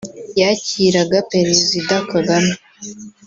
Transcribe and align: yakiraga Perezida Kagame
yakiraga 0.39 1.17
Perezida 1.31 1.95
Kagame 2.11 2.53